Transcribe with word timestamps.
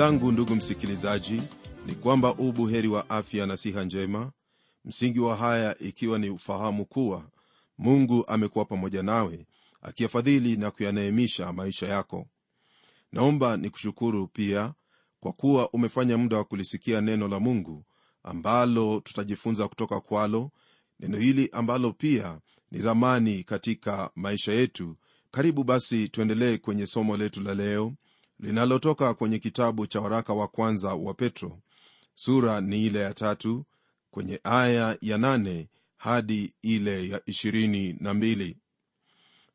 langu 0.00 0.32
ndugu 0.32 0.54
msikilizaji 0.56 1.42
ni 1.86 1.94
kwamba 1.94 2.34
ubuheri 2.34 2.88
wa 2.88 3.10
afya 3.10 3.46
na 3.46 3.56
siha 3.56 3.84
njema. 3.84 4.32
Msingi 4.84 5.20
wa 5.20 5.36
haya 5.36 5.78
ikiwa 5.78 6.18
ni 6.18 6.30
ufahamu 6.30 6.84
kuwa 6.84 7.24
mungu 7.78 8.24
amekuwa 8.28 8.64
pamoja 8.64 9.02
nawe 9.02 9.46
akiyafadhili 9.82 10.56
na 10.56 10.70
kuyaneemisha 10.70 11.52
maisha 11.52 11.86
yako. 11.88 12.26
Naomba 13.12 13.56
nikushukuru 13.56 14.26
pia 14.26 14.74
kwa 15.20 15.32
kuwa 15.32 15.70
umefanya 15.70 16.18
muda 16.18 16.36
wa 16.36 16.44
kulisikia 16.44 17.00
neno 17.00 17.28
la 17.28 17.40
mungu 17.40 17.84
ambalo 18.22 19.00
tutajifunza 19.00 19.68
kutoka 19.68 20.00
kwalo 20.00 20.50
neno 21.00 21.18
hili 21.18 21.48
ambalo 21.52 21.92
pia 21.92 22.38
ni 22.70 22.82
ramani 22.82 23.44
katika 23.44 24.10
maisha 24.14 24.52
yetu. 24.52 24.96
Karibu 25.30 25.64
basi 25.64 26.08
tuendelee 26.08 26.58
kwenye 26.58 26.86
somo 26.86 27.16
letu 27.16 27.42
la 27.42 27.54
leo 27.54 27.92
linalotoka 28.42 29.14
kwenye 29.14 29.38
kitabu 29.38 29.86
cha 29.86 30.00
waraka 30.00 30.34
wa 30.34 30.48
kwanza 30.48 30.94
wa 30.94 31.14
petro. 31.14 31.58
Sura 32.14 32.60
ni 32.60 32.86
ile 32.86 32.98
ya 32.98 33.14
tatu 33.14 33.64
kwenye 34.10 34.40
aya 34.44 34.98
ya 35.00 35.18
nane 35.18 35.68
hadi 35.96 36.54
ile 36.62 37.08
ya 37.08 37.20
ishirini 37.26 37.96
na 38.00 38.14
mbili. 38.14 38.56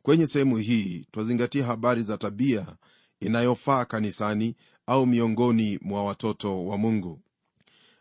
Kwenye 0.02 0.28
sehemu 0.28 0.58
hii 0.58 1.06
twazingatia 1.12 1.66
habari 1.66 2.04
za 2.04 2.18
tabia 2.18 2.76
inayofaa 3.20 3.86
kanisani 3.86 4.56
au 4.88 5.06
miongoni 5.08 5.80
mwa 5.82 6.04
watoto 6.04 6.66
wa 6.66 6.78
mungu. 6.78 7.22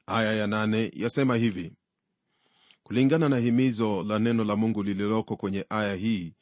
Aya 0.07 0.33
ya 0.33 0.47
nane 0.47 0.91
yasema 0.97 1.37
hivi 1.37 1.73
kulingana 2.83 3.29
na 3.29 3.37
himizo 3.39 4.03
la 4.03 4.19
neno 4.19 4.45
la 4.45 4.57
mungu 4.57 4.83
lililoko 4.83 5.37
kwenye 5.37 5.67
aya 5.69 5.95
hii 5.95 6.35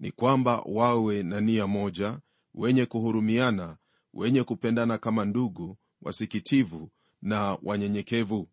ni 0.00 0.10
kwamba 0.10 0.62
wawe 0.66 1.22
na 1.22 1.40
nia 1.40 1.66
moja 1.66 2.18
wenye 2.54 2.86
kuhurumiana 2.86 3.76
wenye 4.16 4.42
kupendana 4.44 4.98
kama 4.98 5.24
ndugu 5.24 5.76
wasikitivu 6.02 6.90
na 7.22 7.58
wanyenyekevu. 7.62 8.48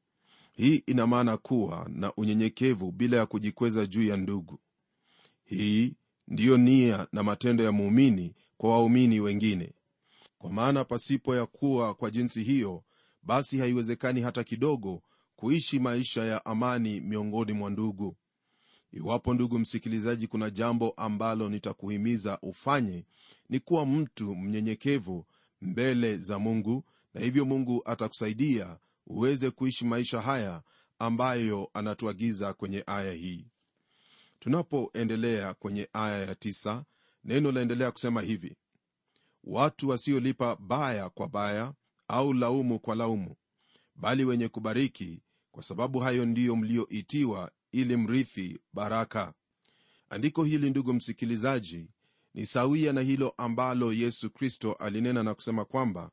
Hii 0.54 0.76
ina 0.86 1.08
maana 1.08 1.38
kuwa 1.38 1.90
na 1.94 2.14
unyenyekevu 2.14 2.92
bila 2.92 3.18
ya 3.18 3.26
kujikweza 3.26 3.86
juu 3.86 4.04
ya 4.04 4.18
ndugu. 4.18 4.60
Hii 5.46 5.94
ndiyo 6.28 6.58
nia 6.58 7.08
na 7.12 7.24
matendo 7.24 7.64
ya 7.64 7.72
muumini 7.72 8.34
kwa 8.58 8.70
waumini 8.70 9.20
wengine. 9.20 9.74
Kwa 10.38 10.52
maana 10.52 10.86
pasipo 10.86 11.36
ya 11.36 11.46
kuwa 11.46 11.94
kwa 11.94 12.12
jinsi 12.12 12.44
hiyo 12.44 12.84
basi 13.24 13.58
haiwezekani 13.58 14.22
hata 14.22 14.44
kidogo 14.44 15.02
kuishi 15.36 15.80
maisha 15.80 16.26
ya 16.26 16.46
amani 16.46 17.00
miongoni 17.02 17.54
mwa 17.54 17.70
ndugu. 17.70 18.16
Iwapo 18.92 19.34
ndugu 19.34 19.60
msikilizaji 19.60 20.28
kuna 20.28 20.50
jambo 20.50 20.90
ambalo 20.90 21.50
nitakuhimiza 21.50 22.40
ufanye 22.42 23.06
ni 23.50 23.60
kuwa 23.60 23.86
mtu 23.86 24.36
mnyenyekevu 24.36 25.26
mbele 25.64 26.18
za 26.18 26.40
mungu 26.40 26.84
na 27.14 27.22
hivyo 27.22 27.46
mungu 27.46 27.82
atakusaidia 27.86 28.78
uweze 29.08 29.52
kuishi 29.52 29.86
maisha 29.86 30.22
haya 30.22 30.62
ambayo 31.00 31.70
anatuagiza 31.74 32.54
kwenye 32.54 32.84
aya 32.88 33.14
hii. 33.14 33.46
Tunapoendelea 34.40 35.54
kwenye 35.54 35.90
aya 35.94 36.26
ya 36.26 36.36
tisa, 36.36 36.86
neno 37.24 37.52
laendelea 37.52 37.92
kusema 37.92 38.22
hivi 38.22 38.56
watu 39.44 39.90
wasiolipa 39.90 40.56
baya 40.56 41.10
kwa 41.10 41.30
baya 41.30 41.74
au 42.08 42.34
laumu 42.34 42.80
kwa 42.80 42.96
laumu 42.96 43.36
bali 43.96 44.26
wenye 44.26 44.48
kubariki 44.48 45.22
kwa 45.52 45.64
sababu 45.64 46.00
hayo 46.00 46.26
ndiyo 46.26 46.56
mlioitiwa 46.56 47.52
ili 47.72 47.98
mrithi 47.98 48.60
baraka. 48.74 49.34
Andiko 50.10 50.44
hili 50.44 50.70
ndugu 50.70 50.94
msikilizaji 50.94 51.88
ni 52.34 52.46
sawia 52.46 52.94
na 52.94 53.02
hilo 53.02 53.34
ambalo 53.38 53.94
yesu 53.94 54.30
kristo 54.30 54.74
alinena 54.74 55.24
na 55.24 55.34
kusema 55.34 55.66
kwamba 55.66 56.12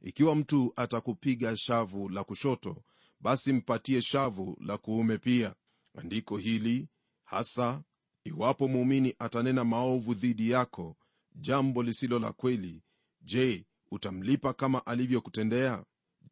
ikiwa 0.00 0.34
mtu 0.36 0.72
atakupiga 0.76 1.56
shavu 1.56 2.08
la 2.08 2.24
kushoto 2.24 2.82
basi 3.20 3.52
mpatie 3.52 4.02
shavu 4.02 4.56
la 4.60 4.78
kuume 4.78 5.18
pia. 5.18 5.54
Andiko 5.98 6.36
hili 6.36 6.88
hasa 7.24 7.82
iwapo 8.24 8.68
muumini 8.68 9.14
atanena 9.18 9.64
maovu 9.64 10.14
dhidi 10.14 10.50
yako 10.50 10.96
jambo 11.34 11.82
lisilo 11.82 12.18
la 12.18 12.32
kweli 12.32 12.82
je 13.20 13.66
utamlipa 13.90 14.52
kama 14.52 14.86
alivyokutendea? 14.86 15.84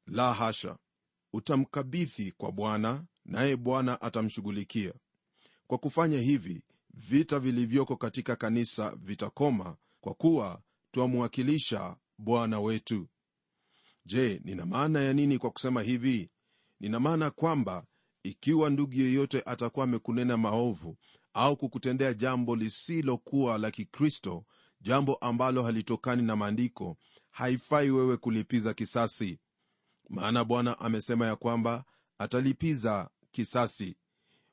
La 0.07 0.35
hasha. 0.35 0.79
Utamkabithi 1.33 2.33
kwa 2.33 2.53
bwana 2.53 3.05
naye 3.25 3.57
bwana 3.57 4.01
atamshughulikia. 4.01 4.95
Kwa 5.67 5.79
kufanya 5.79 6.21
hivi 6.21 6.63
vita 7.09 7.39
vilivyoko 7.41 7.97
katika 7.97 8.37
kanisa 8.37 8.97
vitakoma 8.97 9.77
kwa 10.01 10.15
kuwa 10.15 10.63
twamwakilisha 10.91 11.97
bwana 12.19 12.61
wetu. 12.61 13.09
Je 14.05 14.41
nina 14.45 14.67
maana 14.67 15.01
ya 15.01 15.13
nini 15.13 15.39
kwa 15.39 15.51
kusema 15.51 15.83
hivi? 15.83 16.31
Nina 16.81 17.01
maana 17.01 17.31
kwamba 17.31 17.85
ikiwa 18.23 18.71
ndugu 18.71 18.95
yeyote 18.95 19.43
atakuwa 19.47 19.85
amekunena 19.85 20.37
maovu 20.37 20.97
au 21.35 21.57
kukutendea 21.57 22.15
jambo 22.15 22.57
lisilokuwa 22.57 23.59
la 23.59 23.71
kikristo 23.71 24.45
jambo 24.81 25.15
ambalo 25.15 25.63
halitokani 25.63 26.23
na 26.23 26.37
maandiko 26.37 26.97
haifai 27.31 27.91
wewe 27.91 28.17
kulipiza 28.17 28.75
kisasi. 28.75 29.39
Maana 30.09 30.45
bwana 30.45 30.79
amesema 30.79 31.27
ya 31.27 31.37
kwamba 31.37 31.85
atalipiza 32.19 33.11
kisasi. 33.31 33.97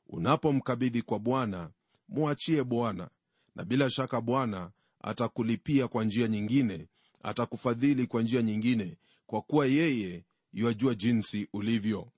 Unapomkabidhi 0.07 1.02
kwa 1.02 1.19
bwana 1.19 1.72
mwachie 2.09 2.63
bwana 2.63 3.09
na 3.56 3.66
bila 3.66 3.90
shaka 3.90 4.22
bwana 4.22 4.72
atakulipia 5.01 5.88
kwa 5.88 6.03
njia 6.03 6.28
nyingine 6.28 6.88
atakufadhili 7.23 8.07
kwa 8.07 8.22
njia 8.22 8.41
nyingine 8.41 8.97
kwa 9.25 9.41
kuwa 9.41 9.66
yeye 9.68 10.25
yuajua 10.53 10.95
jinsi 10.95 11.47
ulivyo. 11.53 12.12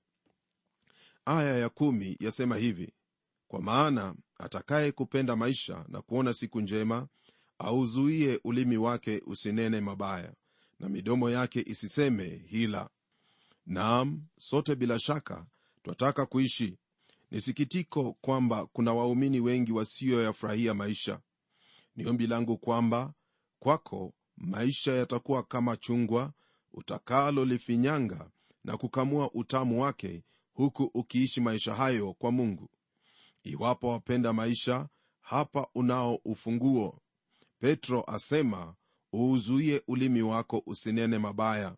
Aya 1.24 1.58
ya 1.58 1.68
kumi 1.68 2.16
yasema 2.20 2.56
hivi 2.56 2.92
kwa 3.48 3.62
maana 3.62 4.14
atakaye 4.38 4.92
kupenda 4.92 5.36
maisha 5.36 5.84
na 5.88 6.02
kuona 6.02 6.34
siku 6.34 6.60
njema 6.60 7.08
auzuie 7.58 8.40
ulimi 8.44 8.76
wake 8.76 9.22
usinene 9.26 9.80
mabaya 9.80 10.32
na 10.78 10.88
midomo 10.88 11.30
yake 11.30 11.64
isiseme 11.66 12.42
hila. 12.46 12.90
Naam 13.66 14.22
sote 14.38 14.74
bila 14.76 14.98
shaka 14.98 15.46
twataka 15.82 16.26
kuishi 16.26 16.78
ni 17.30 17.40
sikitiko 17.40 18.12
kwamba 18.12 18.66
kuna 18.66 18.94
waumini 18.94 19.40
wengi 19.40 19.72
wasiyoyafurahia 19.72 20.74
maisha. 20.74 21.20
Ni 21.96 22.06
ombi 22.06 22.26
langu 22.26 22.58
kwamba 22.58 23.12
kwako 23.58 24.14
maisha 24.36 24.92
yatakuwa 24.92 25.42
kama 25.42 25.76
chungwa 25.76 26.32
utakalolifinyanga 26.72 28.30
na 28.64 28.76
kukamua 28.76 29.30
utamu 29.32 29.82
wake 29.82 30.22
huku 30.52 30.90
ukiishi 30.94 31.40
maisha 31.40 31.74
hayo 31.74 32.14
kwa 32.14 32.30
mungu. 32.32 32.70
Iwapo 33.42 33.88
wapenda 33.88 34.32
maisha 34.32 34.88
hapa 35.20 35.66
unao 35.74 36.14
ufunguo. 36.24 37.00
Petro 37.58 38.04
asema 38.06 38.74
uuzuie 39.14 39.82
ulimi 39.88 40.22
wako 40.22 40.62
usinene 40.66 41.18
mabaya. 41.18 41.76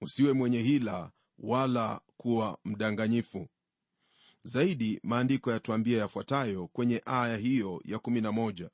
Usiwe 0.00 0.32
mwenye 0.32 0.62
hila 0.62 1.12
wala 1.38 2.00
kuwa 2.16 2.58
mdanganyifu 2.64 3.48
zaidi 4.44 5.00
maandiko 5.02 5.50
yatuambia 5.50 5.98
yafuatayo 5.98 6.66
kwenye 6.66 7.02
aya 7.06 7.36
hiyo 7.36 7.80
ya 7.84 7.98
11 7.98 8.68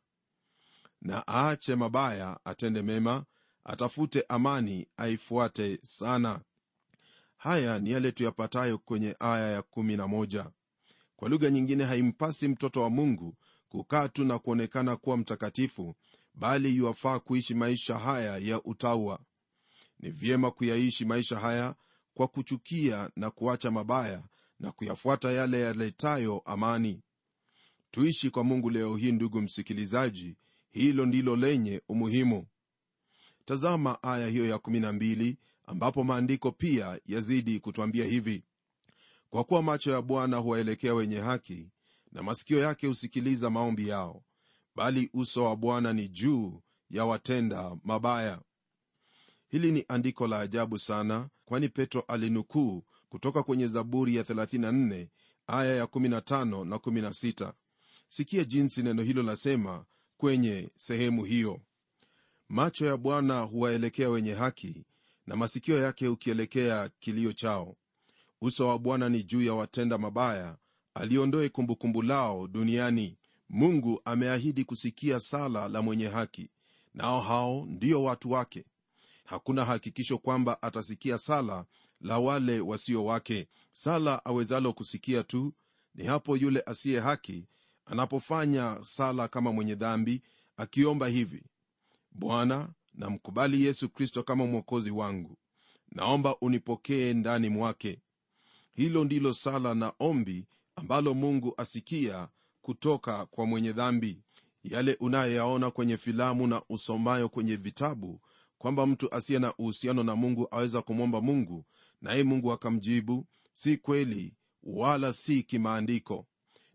na 1.02 1.24
aache 1.28 1.76
mabaya 1.76 2.40
atende 2.44 2.82
mema 2.82 3.24
atafute 3.64 4.24
amani 4.28 4.86
aifuate 4.96 5.78
sana. 5.82 6.40
Haya 7.36 7.78
ni 7.78 7.90
yale 7.90 8.12
tuyapatayo 8.12 8.78
kwenye 8.78 9.16
aya 9.20 9.50
ya 9.50 9.60
11 9.60 10.50
kwa 11.16 11.28
lugha 11.28 11.50
nyingine 11.50 11.84
haimpasi 11.84 12.48
mtoto 12.48 12.82
wa 12.82 12.90
mungu 12.90 13.34
kukaa 13.68 14.08
tu 14.08 14.24
na 14.24 14.38
kuonekana 14.38 14.96
kuwa 14.96 15.16
mtakatifu 15.16 15.94
bali 16.34 16.76
yuwafaa 16.76 17.18
kuishi 17.18 17.54
maisha 17.54 17.98
haya 17.98 18.38
ya 18.38 18.62
utaua. 18.62 19.18
Ni 20.00 20.10
vyema 20.10 20.50
kuyaishi 20.50 21.04
maisha 21.04 21.38
haya 21.38 21.74
kwa 22.14 22.28
kuchukia 22.28 23.10
na 23.16 23.30
kuacha 23.30 23.70
mabaya 23.70 24.22
na 24.60 24.72
kuyafuata 24.72 25.30
yale 25.32 25.60
yaletayo 25.60 26.38
amani. 26.44 27.02
Tuishi 27.90 28.30
kwa 28.30 28.44
mungu 28.44 28.70
leo 28.70 28.96
hii 28.96 29.12
ndugu 29.12 29.40
msikilizaji 29.40 30.36
hilo 30.70 31.06
ndilo 31.06 31.36
lenye 31.36 31.82
umuhimu. 31.88 32.46
Tazama 33.44 34.02
aya 34.02 34.28
hiyo 34.28 34.46
ya 34.48 34.56
12 34.56 35.36
ambapo 35.66 36.04
maandiko 36.04 36.52
pia 36.52 37.00
yazidi 37.04 37.60
kutwambia 37.60 38.04
hivi. 38.06 38.44
Kwa 39.30 39.44
kuwa 39.44 39.62
macho 39.62 39.90
ya 39.90 40.02
bwana 40.02 40.36
huwaelekea 40.36 40.94
wenye 40.94 41.18
haki 41.20 41.70
na 42.12 42.22
masikio 42.22 42.58
yake 42.58 42.86
husikiliza 42.86 43.50
maombi 43.50 43.88
yao 43.88 44.22
bali 44.76 45.10
uso 45.12 45.44
wa 45.44 45.56
bwana 45.56 45.92
ni 45.92 46.08
juu 46.08 46.62
ya 46.90 47.04
watenda 47.04 47.76
mabaya. 47.84 48.42
Hili 49.48 49.72
ni 49.72 49.84
andiko 49.88 50.26
la 50.26 50.40
ajabu 50.40 50.78
sana 50.78 51.28
kwani 51.44 51.68
petro 51.68 52.00
alinukuu 52.00 52.84
kutoka 53.08 53.42
kwenye 53.42 53.66
zaburi 53.66 54.16
ya 54.16 54.22
34 54.22 55.06
aya 55.46 55.74
ya 55.76 55.84
15 55.84 56.64
na 56.64 56.76
16 56.76 57.52
sikia 58.08 58.44
jinsi 58.44 58.82
neno 58.82 59.02
hilo 59.02 59.22
lasema 59.22 59.84
kwenye 60.16 60.70
sehemu 60.76 61.24
hiyo. 61.24 61.60
Macho 62.48 62.86
ya 62.86 62.96
bwana 62.96 63.40
huwaelekea 63.42 64.08
wenye 64.10 64.32
haki 64.34 64.84
na 65.26 65.36
masikio 65.36 65.78
yake 65.78 66.06
hukielekea 66.06 66.90
kilio 66.98 67.32
chao. 67.32 67.76
Uso 68.40 68.66
wa 68.68 68.78
bwana 68.78 69.08
ni 69.08 69.22
juu 69.24 69.42
ya 69.42 69.54
watenda 69.54 69.98
mabaya 69.98 70.56
aliondoe 70.94 71.48
kumbukumbu 71.48 72.02
lao 72.02 72.48
duniani. 72.48 73.18
Mungu 73.48 74.00
ameahidi 74.04 74.64
kusikia 74.64 75.20
sala 75.20 75.68
la 75.68 75.82
mwenye 75.82 76.08
haki 76.08 76.50
nao 76.94 77.20
hao 77.20 77.66
ndio 77.68 78.02
watu 78.02 78.30
wake. 78.30 78.64
Hakuna 79.24 79.64
hakikisho 79.64 80.18
kwamba 80.18 80.62
atasikia 80.62 81.18
sala 81.18 81.64
la 82.00 82.18
wale 82.18 82.60
wasio 82.60 83.04
wake. 83.04 83.48
Sala 83.72 84.24
awezalo 84.24 84.72
kusikia 84.72 85.22
tu 85.22 85.52
ni 85.94 86.04
hapo 86.04 86.36
yule 86.36 86.62
asiye 86.66 87.00
haki 87.00 87.46
anapofanya 87.86 88.78
sala 88.82 89.28
kama 89.28 89.52
mwenye 89.52 89.74
dhambi 89.74 90.22
akiomba 90.56 91.06
hivi 91.08 91.42
bwana 92.12 92.68
namkubali 92.94 93.64
yesu 93.64 93.88
kristo 93.88 94.22
kama 94.22 94.46
mwokozi 94.46 94.90
wangu. 94.90 95.36
Naomba 95.92 96.36
unipokee 96.40 97.14
ndani 97.14 97.48
mwake. 97.48 97.98
Hilo 98.72 99.04
ndilo 99.04 99.32
sala 99.34 99.74
na 99.74 99.92
ombi 99.98 100.46
ambalo 100.76 101.14
mungu 101.14 101.54
asikia 101.56 102.28
kutoka 102.62 103.26
kwa 103.26 103.46
mwenye 103.46 103.72
dhambi. 103.72 104.22
Yale 104.64 104.94
unayoyaona 105.00 105.70
kwenye 105.70 105.96
filamu 105.96 106.46
na 106.46 106.62
usomayo 106.68 107.28
kwenye 107.28 107.56
vitabu 107.56 108.20
kwamba 108.58 108.86
mtu 108.86 109.14
asiye 109.14 109.38
na 109.38 109.54
uhusiano 109.56 110.02
na 110.02 110.16
mungu 110.16 110.48
aweza 110.50 110.82
kumwomba 110.82 111.20
mungu 111.20 111.64
naye 112.00 112.22
mungu 112.22 112.52
akamjibu 112.52 113.26
si 113.52 113.76
kweli 113.76 114.34
wala 114.62 115.12
si 115.12 115.42
kimaandiko. 115.42 116.26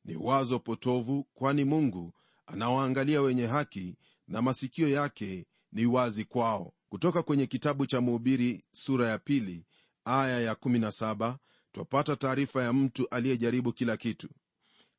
Ni 0.06 0.16
wazo 0.16 0.60
potovu 0.60 1.24
kwani 1.34 1.64
mungu 1.66 2.14
anawaangalia 2.46 3.22
wenye 3.22 3.46
haki 3.46 3.96
na 4.28 4.42
masikio 4.42 4.90
yake 4.90 5.46
ni 5.72 5.86
wazi 5.86 6.26
kwao. 6.26 6.74
Kutoka 6.90 7.24
kwenye 7.24 7.48
kitabu 7.48 7.86
cha 7.86 8.02
mhubiri 8.02 8.64
sura 8.72 9.08
ya 9.10 9.18
pili 9.18 9.66
aya 10.06 10.40
ya 10.42 10.54
17 10.54 11.38
twapata 11.72 12.16
taarifa 12.16 12.64
ya 12.64 12.74
mtu 12.74 13.08
aliyejaribu 13.10 13.74
kila 13.74 13.98
kitu. 13.98 14.30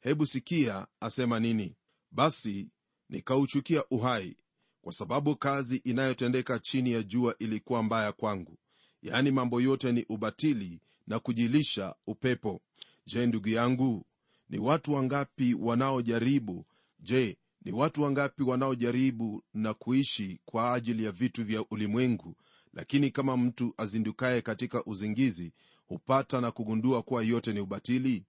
Hebu 0.00 0.26
sikia 0.26 0.86
asema 1.00 1.40
nini. 1.40 1.76
Basi 2.10 2.68
nikauchukia 3.08 3.84
uhai 3.90 4.36
kwa 4.82 4.92
sababu 4.92 5.36
kazi 5.36 5.76
inayotendeka 5.76 6.58
chini 6.58 6.92
ya 6.92 7.02
jua 7.02 7.34
ilikuwa 7.38 7.82
mbaya 7.82 8.12
kwangu 8.12 8.58
yaani 9.02 9.30
mambo 9.30 9.60
yote 9.60 9.92
ni 9.92 10.04
ubatili 10.08 10.80
na 11.06 11.18
kujilisha 11.18 11.94
upepo. 12.06 12.60
Je 13.06 13.26
ndugu 13.26 13.48
yangu 13.48 14.04
ni 14.50 14.58
watu 14.58 14.92
wangapi 14.92 15.54
wanaojaribu? 15.54 16.64
Je 17.00 17.36
ni 17.64 17.72
watu 17.72 18.02
wangapi 18.02 18.42
wanaojaribu 18.42 19.42
na 19.54 19.74
kuishi 19.74 20.40
kwa 20.44 20.74
ajili 20.74 21.04
ya 21.04 21.12
vitu 21.12 21.44
vya 21.44 21.64
ulimwengu? 21.70 22.34
Lakini 22.74 23.10
kama 23.10 23.36
mtu 23.36 23.74
azindukaye 23.76 24.40
katika 24.42 24.84
uzingizi 24.84 25.52
hupata 25.86 26.40
na 26.40 26.50
kugundua 26.50 27.02
kuwa 27.02 27.22
yote 27.22 27.52
ni 27.52 27.60
ubatili? 27.60 28.24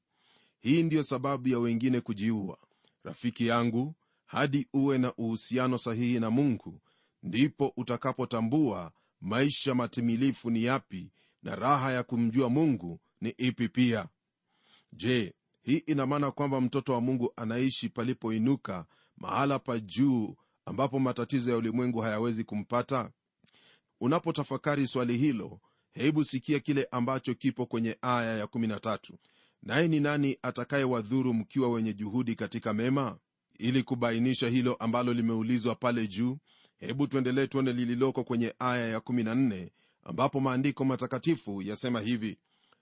Hii 0.59 0.83
ndiyo 0.83 1.03
sababu 1.03 1.49
ya 1.49 1.59
wengine 1.59 2.01
kujiua. 2.01 2.57
Rafiki 3.03 3.47
yangu 3.47 3.95
hadi 4.25 4.67
uwe 4.73 4.97
na 4.97 5.13
uhusiano 5.15 5.77
sahihi 5.77 6.19
na 6.19 6.29
mungu 6.31 6.79
ndipo 7.23 7.73
utakapotambua 7.77 8.91
maisha 9.23 9.75
matimilifu 9.75 10.49
ni 10.49 10.63
yapi 10.63 11.11
na 11.43 11.55
raha 11.55 11.91
ya 11.91 12.03
kumjua 12.03 12.49
mungu 12.49 12.99
ni 13.21 13.29
ipi 13.29 13.69
pia? 13.69 14.07
Je 14.93 15.33
hii 15.61 15.77
ina 15.77 16.05
maana 16.05 16.31
kwamba 16.31 16.61
mtoto 16.61 16.93
wa 16.93 17.01
mungu 17.01 17.33
anaishi 17.35 17.89
palipoinuka 17.89 18.85
mahala 19.17 19.59
pa 19.59 19.79
juu 19.79 20.35
ambapo 20.65 20.99
matatizo 20.99 21.51
ya 21.51 21.57
ulimwengu 21.57 21.99
hayawezi 21.99 22.43
kumpata? 22.43 23.11
Unapotafakari 24.01 24.87
swali 24.87 25.17
hilo 25.17 25.59
hebu 25.91 26.23
sikia 26.23 26.59
kile 26.59 26.87
ambacho 26.91 27.33
kipo 27.33 27.65
kwenye 27.65 27.97
aya 28.01 28.45
ya13 28.45 28.97
naye 29.61 29.87
ni 29.87 29.99
nani 29.99 30.37
atakayewadhuru 30.41 31.33
mkiwa 31.33 31.69
wenye 31.69 31.93
juhudi 31.93 32.35
katika 32.35 32.73
mema? 32.73 33.17
Ili 33.59 33.83
kubainisha 33.83 34.49
hilo 34.49 34.73
ambalo 34.75 35.13
limeulizwa 35.13 35.75
pale 35.75 36.07
juu 36.07 36.37
hebu 36.87 37.07
tuendelee 37.07 37.47
tuone 37.47 37.73
lililoko 37.73 38.23
kwenye 38.23 38.53
aya 38.59 38.97
ya14 38.99 39.69
ambapo 40.03 40.39
maandiko 40.39 40.85
matakatifu 40.85 41.61
yasema 41.61 42.01
hivi 42.01 42.37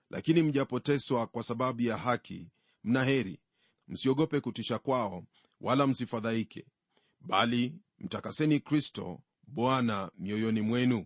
lakini 0.09 0.43
mjapoteswa 0.43 1.27
kwa 1.27 1.43
sababu 1.43 1.81
ya 1.81 1.97
haki 1.97 2.47
mna 2.83 3.03
heri 3.03 3.39
msiogope 3.87 4.39
kutisha 4.39 4.79
kwao 4.79 5.23
wala 5.61 5.87
msifadhaike. 5.87 6.65
Bali 7.21 7.75
mtakaseni 7.99 8.59
kristo 8.59 9.21
bwana 9.47 10.11
mioyoni 10.17 10.61
mwenu. 10.61 11.05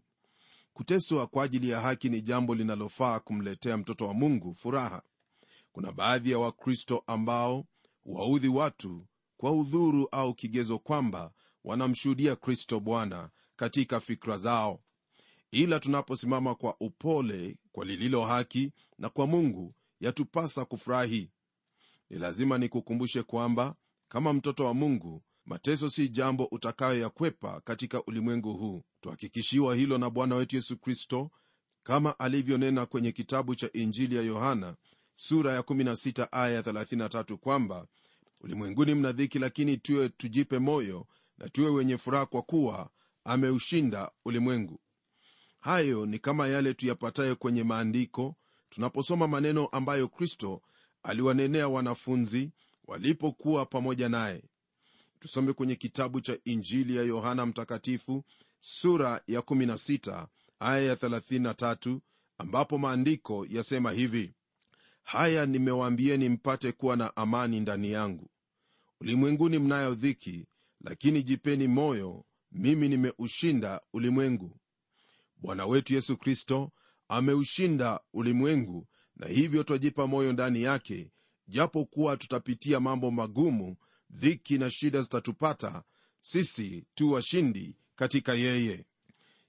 Kuteswa 0.73 1.27
kwa 1.27 1.43
ajili 1.43 1.69
ya 1.69 1.81
haki 1.81 2.09
ni 2.09 2.21
jambo 2.21 2.55
linalofaa 2.55 3.19
kumletea 3.19 3.77
mtoto 3.77 4.07
wa 4.07 4.13
mungu 4.13 4.53
furaha. 4.55 5.01
Kuna 5.71 5.91
baadhi 5.91 6.31
ya 6.31 6.39
wakristo 6.39 7.03
ambao 7.07 7.65
waudhi 8.05 8.47
watu 8.47 9.07
kwa 9.37 9.51
udhuru 9.51 10.07
au 10.11 10.33
kigezo 10.33 10.79
kwamba 10.79 11.31
wanamshuhudia 11.65 12.35
kristo 12.35 12.79
bwana 12.79 13.29
katika 13.55 13.99
fikra 13.99 14.37
zao. 14.37 14.79
Ila 15.51 15.79
tunaposimama 15.79 16.55
kwa 16.55 16.75
upole 16.79 17.57
kwa 17.71 17.85
lililo 17.85 18.25
haki 18.25 18.71
na 18.97 19.09
kwa 19.09 19.27
mungu 19.27 19.75
yatupasa 19.99 20.65
kufurahi. 20.65 21.31
Ni 22.09 22.17
lazima 22.19 22.57
nikukumbushe 22.57 23.23
kwamba 23.23 23.75
kama 24.09 24.33
mtoto 24.33 24.65
wa 24.65 24.73
mungu 24.73 25.23
mateso 25.45 25.89
si 25.89 26.09
jambo 26.09 26.45
utakayoyakwepa 26.45 27.61
katika 27.61 28.03
ulimwengu 28.03 28.53
huu. 28.53 28.83
Tuhakikishiwa 29.01 29.75
hilo 29.75 29.97
na 29.97 30.09
bwana 30.09 30.35
wetu 30.35 30.55
yesu 30.55 30.77
kristo 30.77 31.31
kama 31.83 32.19
alivyonena 32.19 32.85
kwenye 32.85 33.11
kitabu 33.11 33.55
cha 33.55 33.69
injili 33.73 34.15
ya 34.15 34.21
yohana 34.21 34.75
sura 35.15 35.53
ya 35.53 35.61
16 35.61 36.27
aya 36.31 36.61
33 36.61 37.35
kwamba 37.35 37.87
ulimwenguni 38.41 38.95
mna 38.95 39.11
dhiki 39.11 39.39
lakini 39.39 39.77
tuwe 39.77 40.09
tujipe 40.09 40.59
moyo 40.59 41.07
na 41.37 41.49
tuwe 41.49 41.69
wenye 41.69 41.97
furaha 41.97 42.25
kwa 42.25 42.41
kuwa 42.41 42.89
ameushinda 43.23 44.11
ulimwengu. 44.25 44.79
Hayo 45.59 46.05
ni 46.05 46.19
kama 46.19 46.47
yale 46.47 46.73
tuyapatayo 46.73 47.35
kwenye 47.35 47.63
maandiko 47.63 48.35
tunaposoma 48.69 49.27
maneno 49.27 49.65
ambayo 49.67 50.07
kristo 50.07 50.61
aliwanenea 51.03 51.67
wanafunzi 51.67 52.51
walipokuwa 52.87 53.65
pamoja 53.65 54.09
naye. 54.09 54.43
Tusome 55.19 55.53
kwenye 55.53 55.75
kitabu 55.75 56.21
cha 56.21 56.37
injili 56.45 56.95
ya 56.95 57.03
yohana 57.03 57.45
mtakatifu 57.45 58.23
sura 58.59 59.21
ya 59.27 59.39
16 59.39 60.27
aya 60.59 60.81
ya 60.83 60.95
33 60.95 61.99
ambapo 62.37 62.77
maandiko 62.77 63.45
yasema 63.49 63.91
hivi 63.91 64.33
haya 65.03 65.45
nimewaambieni 65.45 66.29
mpate 66.29 66.71
kuwa 66.71 66.95
na 66.95 67.15
amani 67.15 67.59
ndani 67.59 67.91
yangu. 67.91 68.29
Ulimwenguni 69.01 69.59
mnayo 69.59 69.93
dhiki 69.95 70.45
lakini 70.85 71.23
jipeni 71.23 71.67
moyo 71.67 72.25
mimi 72.51 72.89
nimeushinda 72.89 73.81
ulimwengu. 73.93 74.57
Bwana 75.37 75.65
wetu 75.65 75.93
yesu 75.93 76.17
kristo 76.17 76.71
ameushinda 77.07 77.99
ulimwengu 78.13 78.87
na 79.15 79.27
hivyo 79.27 79.63
twajipa 79.63 80.07
moyo 80.07 80.33
ndani 80.33 80.61
yake 80.61 81.11
japo 81.47 81.85
kuwa 81.85 82.17
tutapitia 82.17 82.79
mambo 82.79 83.11
magumu 83.11 83.75
dhiki 84.09 84.57
na 84.57 84.69
shida 84.69 85.01
zitatupata 85.01 85.83
sisi 86.21 86.85
tu 86.95 87.11
washindi 87.11 87.77
katika 87.95 88.33
yeye. 88.33 88.85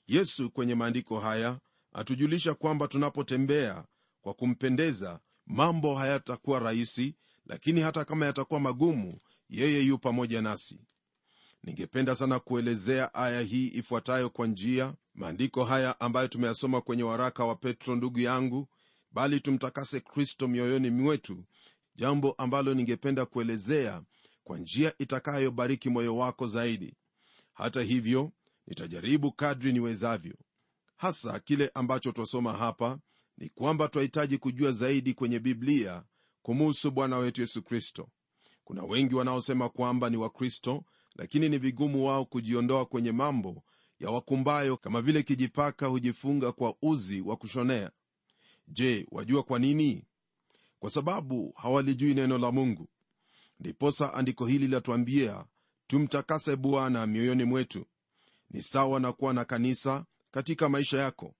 Yesu 0.06 0.50
kwenye 0.50 0.74
maandiko 0.74 1.20
haya 1.20 1.60
atujulisha 1.92 2.54
kwamba 2.54 2.88
tunapotembea 2.88 3.84
kwa 4.20 4.34
kumpendeza 4.34 5.20
mambo 5.46 5.94
hayatakuwa 5.94 6.58
rahisi 6.58 7.14
lakini 7.46 7.80
hata 7.80 8.04
kama 8.04 8.26
yatakuwa 8.26 8.60
magumu 8.60 9.18
yeye 9.48 9.82
yu 9.82 9.98
pamoja 9.98 10.42
nasi 10.42 10.85
ningependa 11.66 12.14
sana 12.14 12.38
kuelezea 12.38 13.14
aya 13.14 13.40
hii 13.40 13.66
ifuatayo 13.68 14.30
kwa 14.30 14.46
njia 14.46 14.94
maandiko 15.14 15.64
haya 15.64 16.00
ambayo 16.00 16.28
tumeyasoma 16.28 16.80
kwenye 16.80 17.02
waraka 17.02 17.44
wa 17.44 17.56
petro 17.56 17.96
ndugu 17.96 18.20
yangu 18.20 18.68
bali 19.10 19.40
tumtakase 19.40 20.00
kristo 20.00 20.48
mioyoni 20.48 20.90
mwetu 20.90 21.44
jambo 21.94 22.32
ambalo 22.32 22.74
ningependa 22.74 23.26
kuelezea 23.26 24.02
kwa 24.44 24.58
njia 24.58 24.94
itakayobariki 24.98 25.90
moyo 25.90 26.16
wako 26.16 26.46
zaidi. 26.46 26.94
Hata 27.54 27.82
hivyo 27.82 28.32
nitajaribu 28.66 29.32
kadri 29.32 29.72
niwezavyo. 29.72 30.34
Hasa 30.96 31.40
kile 31.40 31.70
ambacho 31.74 32.12
twasoma 32.12 32.52
hapa 32.52 32.98
ni 33.38 33.48
kwamba 33.48 33.88
twahitaji 33.88 34.38
kujua 34.38 34.72
zaidi 34.72 35.14
kwenye 35.14 35.38
biblia 35.38 36.02
kumuhusu 36.42 36.90
bwana 36.90 37.18
wetu 37.18 37.40
yesu 37.40 37.62
kristo. 37.62 38.08
Kuna 38.64 38.82
wengi 38.82 39.14
wanaosema 39.14 39.68
kwamba 39.68 40.10
ni 40.10 40.16
wakristo 40.16 40.84
lakini 41.18 41.48
ni 41.48 41.58
vigumu 41.58 42.06
wao 42.06 42.24
kujiondoa 42.24 42.86
kwenye 42.86 43.12
mambo 43.12 43.62
ya 44.00 44.10
wakumbayo 44.10 44.76
kama 44.76 45.02
vile 45.02 45.22
kijipaka 45.22 45.86
hujifunga 45.86 46.52
kwa 46.52 46.74
uzi 46.82 47.20
wa 47.20 47.36
kushonea. 47.36 47.90
Je 48.68 49.06
wajua 49.10 49.42
kwa 49.42 49.58
nini? 49.58 50.04
Kwa 50.78 50.90
sababu 50.90 51.52
hawalijui 51.56 52.14
neno 52.14 52.38
la 52.38 52.52
mungu. 52.52 52.88
Ndiposa 53.60 54.14
andiko 54.14 54.46
hili 54.46 54.68
latuambia 54.68 55.44
tumtakase 55.86 56.56
bwana 56.56 57.06
mioyoni 57.06 57.44
mwetu. 57.44 57.86
Ni 58.50 58.62
sawa 58.62 59.00
na 59.00 59.12
kuwa 59.12 59.34
na 59.34 59.44
kanisa 59.44 60.04
katika 60.30 60.68
maisha 60.68 60.98
yako. 60.98 61.34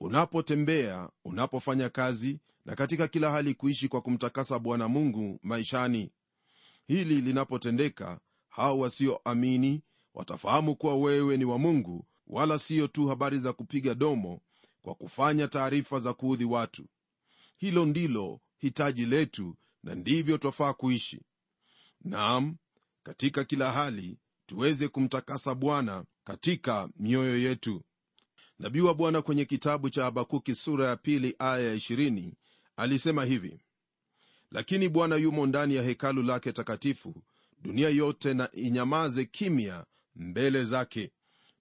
Unapotembea 0.00 1.08
unapofanya 1.24 1.88
kazi 1.88 2.40
na 2.64 2.74
katika 2.74 3.08
kila 3.08 3.30
hali 3.30 3.54
kuishi 3.54 3.88
kwa 3.88 4.00
kumtakasa 4.00 4.58
bwana 4.58 4.88
mungu 4.88 5.38
maishani. 5.42 6.12
Hili 6.86 7.20
linapotendeka 7.20 8.20
hao 8.52 8.78
wasioamini 8.78 9.82
watafahamu 10.14 10.76
kuwa 10.76 10.96
wewe 10.96 11.36
ni 11.36 11.44
wa 11.44 11.58
mungu 11.58 12.06
wala 12.26 12.58
siyo 12.58 12.88
tu 12.88 13.08
habari 13.08 13.38
za 13.38 13.52
kupiga 13.52 13.94
domo 13.94 14.40
kwa 14.82 14.94
kufanya 14.94 15.48
taarifa 15.48 16.00
za 16.00 16.12
kuudhi 16.14 16.44
watu. 16.44 16.86
Hilo 17.56 17.86
ndilo 17.86 18.40
hitaji 18.58 19.06
letu 19.06 19.56
na 19.82 19.94
ndivyo 19.94 20.38
twafaa 20.38 20.72
kuishi. 20.72 21.20
Naam 22.00 22.56
katika 23.02 23.44
kila 23.44 23.72
hali 23.72 24.18
tuweze 24.46 24.88
kumtakasa 24.88 25.54
bwana 25.54 26.04
katika 26.24 26.88
mioyo 26.96 27.38
yetu. 27.38 27.82
Nabii 28.58 28.80
wa 28.80 28.94
bwana 28.94 29.22
kwenye 29.22 29.44
kitabu 29.44 29.90
cha 29.90 30.02
habakuki 30.04 30.54
sura 30.54 30.86
ya 30.88 30.96
pili 30.96 31.34
aya 31.38 31.58
ya 31.68 31.74
20 31.74 32.32
alisema 32.76 33.24
hivi 33.24 33.60
lakini 34.50 34.88
bwana 34.88 35.16
yumo 35.16 35.46
ndani 35.46 35.74
ya 35.74 35.82
hekalu 35.82 36.22
lake 36.22 36.52
takatifu 36.52 37.14
dunia 37.62 37.88
yote 37.88 38.34
na 38.34 38.52
inyamaze 38.52 39.24
kimya 39.24 39.84
mbele 40.16 40.64
zake. 40.64 41.10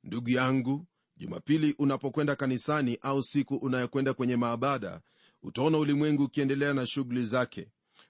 Ndugu 0.04 0.30
yangu 0.30 0.86
jumapili 1.18 1.76
unapokwenda 1.80 2.36
kanisani 2.36 2.98
au 3.02 3.24
siku 3.24 3.56
unayokwenda 3.56 4.14
kwenye 4.14 4.36
maabada 4.36 5.02
utaona 5.44 5.78
ulimwengu 5.78 6.24
ukiendelea 6.24 6.74
na 6.74 6.88
shughuli 6.88 7.26
zake. 7.26 7.68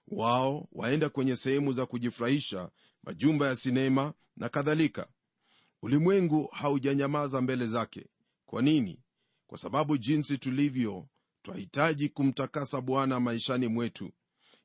Wao 0.08 0.68
waenda 0.72 1.10
kwenye 1.10 1.36
sehemu 1.36 1.74
za 1.74 1.86
kujifurahisha 1.86 2.70
majumba 3.04 3.48
ya 3.48 3.56
sinema 3.56 4.14
na 4.38 4.50
kadhalika. 4.50 5.08
Ulimwengu 5.82 6.48
haujanyamaza 6.48 7.42
mbele 7.42 7.68
zake. 7.68 8.08
Kwa 8.46 8.62
nini? 8.62 9.00
Kwa 9.48 9.58
sababu 9.58 9.98
jinsi 9.98 10.38
tulivyo 10.38 11.08
twahitaji 11.42 12.10
kumtakasa 12.10 12.82
bwana 12.82 13.20
maishani 13.20 13.68
mwetu. 13.68 14.12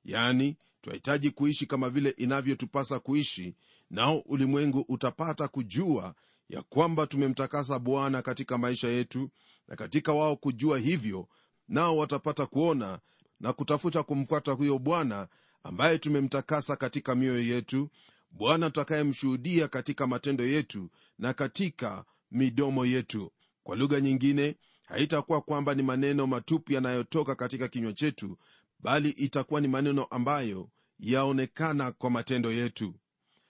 Yani 0.04 0.56
twahitaji 0.86 1.30
kuishi 1.30 1.66
kama 1.66 1.90
vile 1.90 2.10
inavyotupasa 2.10 2.98
kuishi 2.98 3.54
nao 3.90 4.18
ulimwengu 4.18 4.84
utapata 4.88 5.48
kujua 5.48 6.14
ya 6.48 6.62
kwamba 6.62 7.06
tumemtakasa 7.06 7.78
bwana 7.78 8.22
katika 8.22 8.58
maisha 8.58 8.88
yetu 8.88 9.30
na 9.68 9.76
katika 9.76 10.12
wao 10.12 10.36
kujua 10.36 10.78
hivyo 10.78 11.28
nao 11.68 11.96
watapata 11.96 12.46
kuona 12.46 12.98
na 13.40 13.52
kutafuta 13.52 14.02
kumfuata 14.02 14.52
huyo 14.52 14.78
bwana 14.78 15.28
ambaye 15.62 15.98
tumemtakasa 15.98 16.76
katika 16.76 17.14
mioyo 17.14 17.42
yetu 17.42 17.88
bwana 18.30 18.66
tutakayemshuhudia 18.70 19.68
katika 19.68 20.06
matendo 20.06 20.44
yetu 20.46 20.90
na 21.18 21.32
katika 21.32 22.04
midomo 22.30 22.86
yetu. 22.86 23.32
Kwa 23.62 23.76
lugha 23.76 24.00
nyingine 24.00 24.56
haitakuwa 24.86 25.40
kwamba 25.40 25.74
ni 25.74 25.82
maneno 25.82 26.26
matupu 26.26 26.72
yanayotoka 26.72 27.34
katika 27.34 27.68
kinywa 27.68 27.92
chetu 27.92 28.38
bali 28.80 29.11
itakuwa 29.11 29.61
ni 29.61 29.68
maneno 29.68 30.04
ambayo 30.04 30.71
yaonekana 30.99 31.92
kwa 31.92 32.11
matendo 32.11 32.52
yetu. 32.52 32.95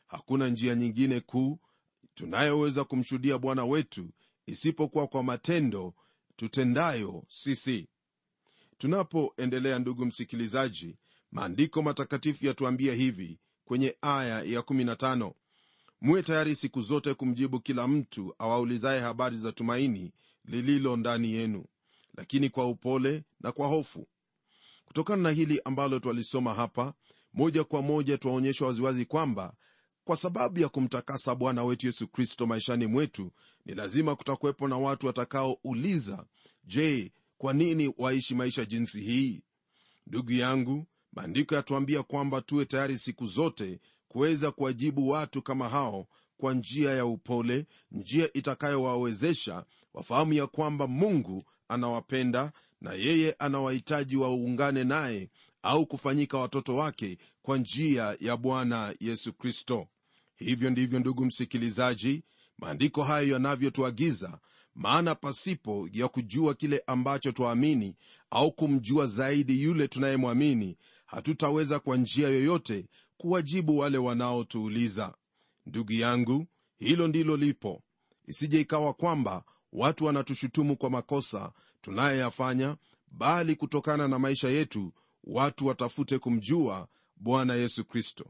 Hakuna 0.07 0.49
njia 0.49 0.75
nyingine 0.75 1.21
kuu 1.21 1.59
tunayoweza 2.15 2.85
kumshuhudia 2.85 3.39
bwana 3.39 3.65
wetu 3.65 4.11
isipokuwa 4.47 5.07
kwa 5.07 5.23
matendo 5.23 5.95
tutendayo 6.37 7.25
sisi. 7.29 7.89
Tunapoendelea 8.79 9.79
ndugu 9.79 10.07
msikilizaji 10.07 10.97
maandiko 11.33 11.83
matakatifu 11.83 12.47
yatuambia 12.47 12.95
hivi 12.95 13.39
kwenye 13.65 13.97
aya 14.01 14.43
ya 14.43 14.61
15 14.61 15.33
muwe 16.01 16.23
tayari 16.23 16.55
siku 16.55 16.83
zote 16.83 17.15
kumjibu 17.15 17.61
kila 17.61 17.89
mtu 17.89 18.35
awaulizaye 18.39 19.01
habari 19.01 19.37
za 19.37 19.53
tumaini 19.53 20.13
lililo 20.45 20.97
ndani 20.97 21.33
yenu 21.33 21.65
lakini 22.17 22.51
kwa 22.51 22.67
upole 22.69 23.23
na 23.41 23.53
kwa 23.53 23.69
hofu 23.69 24.09
kutokana 24.87 25.23
na 25.23 25.31
hili 25.31 25.61
ambalo 25.65 25.99
twalisoma 25.99 26.55
hapa 26.55 26.95
moja 27.35 27.65
kwa 27.65 27.83
moja 27.83 28.19
twaonyeshwa 28.19 28.67
waziwazi 28.69 29.05
kwamba 29.05 29.55
kwa 30.05 30.17
sababu 30.17 30.59
ya 30.61 30.69
kumtakasa 30.69 31.35
bwana 31.35 31.65
wetu 31.65 31.87
yesu 31.87 32.09
kristo 32.09 32.47
maishani 32.47 32.87
mwetu 32.87 33.33
ni 33.65 33.75
lazima 33.75 34.17
kutakuwepo 34.17 34.69
na 34.69 34.79
watu 34.79 35.07
watakaouliza 35.07 36.27
je 36.65 37.13
kwa 37.39 37.53
nini 37.53 37.95
waishi 37.99 38.35
maisha 38.35 38.65
jinsi 38.65 39.01
hii? 39.01 39.43
Ndugu 40.07 40.33
yangu 40.33 40.87
maandiko 41.13 41.55
yatuambia 41.55 42.03
kwamba 42.03 42.41
tuwe 42.41 42.65
tayari 42.65 42.99
siku 42.99 43.27
zote 43.27 43.81
kuweza 44.09 44.51
kuwajibu 44.51 45.09
watu 45.09 45.43
kama 45.43 45.69
hao 45.69 46.07
kwa 46.37 46.55
njia 46.55 46.91
ya 46.91 47.07
upole 47.07 47.67
njia 47.91 48.33
itakayowawezesha 48.33 49.65
wafahamu 49.95 50.33
ya 50.33 50.47
kwamba 50.47 50.87
mungu 50.87 51.45
anawapenda 51.69 52.53
na 52.81 52.93
yeye 52.93 53.33
anawahitaji 53.39 54.17
waungane 54.17 54.85
naye 54.85 55.31
au 55.63 55.87
kufanyika 55.87 56.39
watoto 56.39 56.77
wake 56.77 57.19
kwa 57.43 57.59
njia 57.59 58.17
ya 58.21 58.37
bwana 58.37 58.95
yesu 59.01 59.33
kristo. 59.33 59.89
Hivyo 60.37 60.71
ndivyo 60.71 60.99
ndugu 61.01 61.25
msikilizaji 61.25 62.23
maandiko 62.59 63.03
hayo 63.03 63.33
yanavyotuagiza 63.33 64.39
maana 64.75 65.15
pasipo 65.15 65.89
ya 65.93 66.09
kujua 66.09 66.55
kile 66.55 66.83
ambacho 66.87 67.33
twaamini 67.33 67.97
au 68.31 68.53
kumjua 68.53 69.07
zaidi 69.07 69.63
yule 69.63 69.89
tunayemwamini 69.89 70.77
hatutaweza 71.07 71.79
kwa 71.81 71.97
njia 71.97 72.29
yoyote 72.29 72.87
kuwajibu 73.17 73.79
wale 73.79 73.99
wanaotuuliza. 73.99 75.15
Ndugu 75.67 75.93
yangu 75.93 76.47
hilo 76.79 77.09
ndilo 77.09 77.37
lipo. 77.37 77.83
Isije 78.27 78.61
ikawa 78.61 78.93
kwamba 78.95 79.45
watu 79.73 80.05
wanatushutumu 80.05 80.77
kwa 80.77 80.91
makosa 80.91 81.53
tunayoyafanya 81.87 82.77
bali 83.09 83.57
kutokana 83.57 84.09
na 84.09 84.19
maisha 84.19 84.49
yetu 84.49 84.93
watu 85.25 85.67
watafute 85.67 86.19
kumjua 86.19 86.89
bwana 87.17 87.55
yesu 87.55 87.85
kristo. 87.85 88.27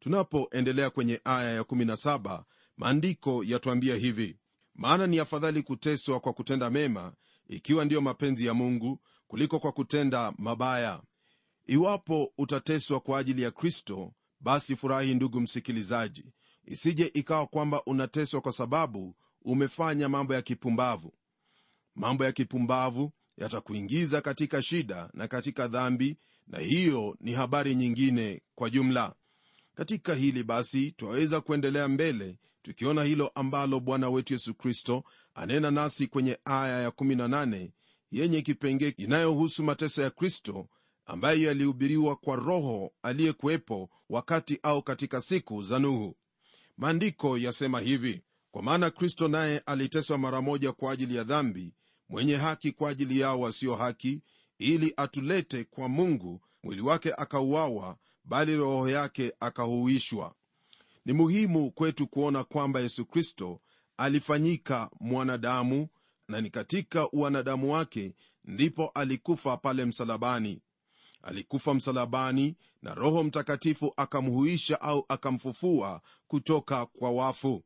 Tunapoendelea 0.00 0.90
kwenye 0.90 1.20
aya 1.24 1.60
ya17 1.62 2.42
maandiko 2.76 3.44
yatwambia 3.44 3.96
hivi 3.96 4.36
maana 4.74 5.06
ni 5.06 5.18
afadhali 5.18 5.62
kuteswa 5.62 6.20
kwa 6.20 6.32
kutenda 6.32 6.70
mema 6.70 7.12
ikiwa 7.48 7.84
ndiyo 7.84 8.00
mapenzi 8.00 8.46
ya 8.46 8.54
mungu 8.54 8.98
kuliko 9.28 9.58
kwa 9.58 9.72
kutenda 9.72 10.32
mabaya. 10.38 11.02
Iwapo 11.66 12.32
utateswa 12.38 13.00
kwa 13.00 13.18
ajili 13.18 13.42
ya 13.42 13.50
kristo 13.50 14.12
basi 14.40 14.76
furahi 14.76 15.14
ndugu 15.14 15.40
msikilizaji. 15.40 16.24
Isije 16.64 17.10
ikawa 17.14 17.46
kwamba 17.46 17.82
unateswa 17.84 18.40
kwa 18.40 18.52
sababu 18.52 19.16
umefanya 19.42 20.08
mambo 20.08 20.34
ya 20.34 20.42
kipumbavu 20.42 21.12
mambo 21.96 22.24
ya 22.24 22.32
kipumbavu 22.32 23.12
yatakuingiza 23.36 24.20
katika 24.20 24.62
shida 24.62 25.10
na 25.14 25.28
katika 25.28 25.68
dhambi 25.68 26.16
na 26.46 26.58
hiyo 26.58 27.16
ni 27.20 27.32
habari 27.32 27.74
nyingine 27.74 28.42
kwa 28.54 28.70
jumla. 28.70 29.14
Katika 29.74 30.14
hili 30.14 30.42
basi 30.42 30.90
twaweza 30.92 31.40
kuendelea 31.40 31.88
mbele 31.88 32.38
tukiona 32.62 33.04
hilo 33.04 33.28
ambalo 33.34 33.80
bwana 33.80 34.10
wetu 34.10 34.32
yesu 34.32 34.54
kristo 34.54 35.04
anena 35.34 35.70
nasi 35.70 36.06
kwenye 36.06 36.38
aya 36.44 36.88
ya18 36.88 37.70
yenye 38.10 38.42
kipengee 38.42 38.94
inayohusu 38.96 39.64
mateso 39.64 40.02
ya 40.02 40.10
kristo 40.10 40.68
ambayo 41.06 41.42
yalihubiriwa 41.42 42.16
kwa 42.16 42.36
roho 42.36 42.92
aliyekuwepo 43.02 43.90
wakati 44.08 44.58
au 44.62 44.82
katika 44.82 45.20
siku 45.20 45.62
za 45.62 45.78
nuhu. 45.78 46.16
Maandiko 46.76 47.38
yasema 47.38 47.80
hivi 47.80 48.22
kwa 48.50 48.62
maana 48.62 48.90
kristo 48.90 49.28
naye 49.28 49.58
aliteswa 49.58 50.18
mara 50.18 50.40
moja 50.42 50.72
kwa 50.72 50.92
ajili 50.92 51.16
ya 51.16 51.24
dhambi 51.24 51.72
mwenye 52.08 52.36
haki 52.36 52.72
kwa 52.72 52.90
ajili 52.90 53.20
yao 53.20 53.40
wasio 53.40 53.76
haki 53.76 54.20
ili 54.58 54.94
atulete 54.96 55.64
kwa 55.64 55.88
mungu 55.88 56.40
mwili 56.62 56.80
wake 56.82 57.12
akauawa 57.16 57.96
bali 58.24 58.56
roho 58.56 58.88
yake 58.88 59.32
akahuishwa. 59.40 60.34
Ni 61.04 61.12
muhimu 61.12 61.70
kwetu 61.70 62.06
kuona 62.06 62.44
kwamba 62.44 62.80
yesu 62.80 63.06
kristo 63.06 63.60
alifanyika 63.96 64.90
mwanadamu 65.00 65.88
na 66.28 66.40
ni 66.40 66.50
katika 66.50 67.10
uwanadamu 67.10 67.72
wake 67.72 68.14
ndipo 68.44 68.88
alikufa 68.94 69.56
pale 69.56 69.84
msalabani. 69.84 70.62
Alikufa 71.22 71.74
msalabani 71.74 72.56
na 72.82 72.94
roho 72.94 73.24
mtakatifu 73.24 73.92
akamhuisha 73.96 74.80
au 74.80 75.04
akamfufua 75.08 76.00
kutoka 76.28 76.86
kwa 76.86 77.10
wafu. 77.10 77.62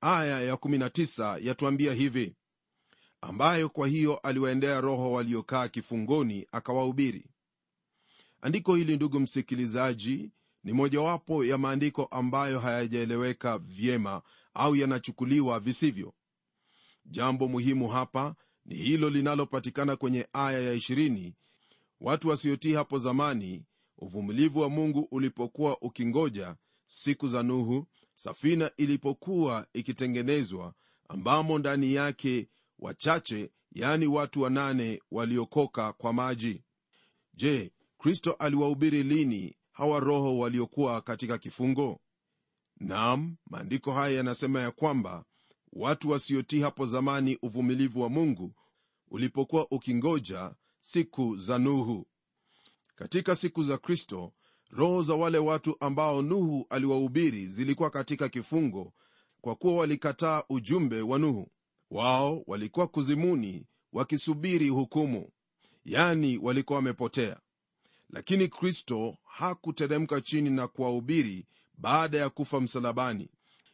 Aya 0.00 0.54
ya19 0.54 1.46
yatuambia 1.46 1.92
hivi 1.94 2.34
ambayo 3.20 3.68
kwa 3.68 3.88
hiyo 3.88 4.16
aliwaendea 4.16 4.80
roho 4.80 5.12
waliokaa 5.12 5.68
kifungoni 5.68 6.46
akawahubiri. 6.52 7.26
Andiko 8.40 8.74
hili 8.74 8.96
ndugu 8.96 9.20
msikilizaji 9.20 10.30
ni 10.64 10.72
mojawapo 10.72 11.44
ya 11.44 11.58
maandiko 11.58 12.04
ambayo 12.04 12.60
hayajaeleweka 12.60 13.58
vyema 13.58 14.22
au 14.54 14.76
yanachukuliwa 14.76 15.60
visivyo. 15.60 16.14
Jambo 17.04 17.48
muhimu 17.48 17.88
hapa 17.88 18.34
ni 18.64 18.74
hilo 18.74 19.10
linalopatikana 19.10 19.96
kwenye 19.96 20.28
aya 20.32 20.60
ya 20.60 20.74
20 20.74 21.32
watu 22.00 22.28
wasiotii 22.28 22.74
hapo 22.74 22.98
zamani 22.98 23.64
uvumilivu 23.98 24.60
wa 24.60 24.68
mungu 24.70 25.08
ulipokuwa 25.10 25.80
ukingoja 25.82 26.56
siku 26.86 27.28
za 27.28 27.42
nuhu 27.42 27.86
safina 28.14 28.70
ilipokuwa 28.76 29.66
ikitengenezwa 29.72 30.74
ambamo 31.08 31.58
ndani 31.58 31.94
yake 31.94 32.48
wachache 32.78 33.50
yani 33.72 34.06
watu 34.06 34.42
wanane 34.42 35.02
waliokoka 35.10 35.92
kwa 35.92 36.12
maji. 36.12 36.62
Je 37.34 37.72
kristo 37.98 38.32
aliwahubiri 38.32 39.02
lini 39.02 39.56
hawa 39.72 40.00
roho 40.00 40.38
waliokuwa 40.38 41.00
katika 41.00 41.38
kifungo? 41.38 42.00
Nam 42.80 43.36
maandiko 43.46 43.92
haya 43.92 44.16
yanasema 44.16 44.60
ya 44.60 44.70
kwamba 44.70 45.24
watu 45.72 46.10
wasiotii 46.10 46.60
hapo 46.60 46.86
zamani 46.86 47.38
uvumilivu 47.42 48.02
wa 48.02 48.08
mungu 48.08 48.54
ulipokuwa 49.10 49.66
ukingoja 49.70 50.54
siku 50.80 51.36
za 51.36 51.58
nuhu. 51.58 52.06
Katika 52.94 53.36
siku 53.36 53.62
za 53.64 53.78
kristo 53.78 54.32
roho 54.70 55.02
za 55.02 55.14
wale 55.14 55.38
watu 55.38 55.76
ambao 55.80 56.22
nuhu 56.22 56.66
aliwahubiri 56.70 57.46
zilikuwa 57.46 57.90
katika 57.90 58.28
kifungo 58.28 58.92
kwa 59.40 59.54
kuwa 59.54 59.74
walikataa 59.74 60.42
ujumbe 60.48 61.00
wa 61.02 61.18
nuhu 61.18 61.50
wao 61.90 62.42
walikuwa 62.46 62.86
kuzimuni 62.88 63.66
wakisubiri 63.92 64.68
hukumu. 64.68 65.30
Yani 65.84 66.38
walikuwa 66.38 66.76
wamepotea. 66.76 67.40
Lakini 68.10 68.48
kristo 68.48 69.16
hakuteremka 69.24 70.20
chini 70.20 70.50
na 70.50 70.68
kuwahubiri 70.68 71.46
baada 71.78 72.18
ya 72.18 72.30
kufa 72.30 72.60
msalabani 72.60 73.28